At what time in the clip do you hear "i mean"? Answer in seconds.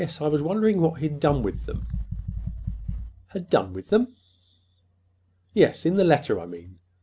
6.39-6.79